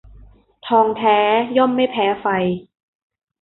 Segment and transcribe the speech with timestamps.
[0.67, 1.17] ทองแท้
[1.57, 2.27] ย่อมไม่แพ้ไฟ